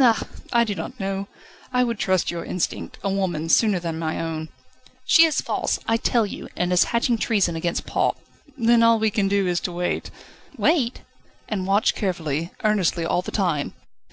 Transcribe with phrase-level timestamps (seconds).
[0.00, 0.26] "Ah!
[0.52, 1.28] I do not know.
[1.72, 4.48] I would trust your instinct a woman's sooner than my own."
[5.04, 8.16] "She is false, I tell you, and is hatching treason against Paul."
[8.58, 10.10] "Then all we can do is to wait."
[10.58, 11.02] "Wait?"
[11.48, 13.74] "And watch carefully, earnestly, all the time.